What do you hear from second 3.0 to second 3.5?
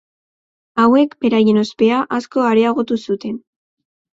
zuten.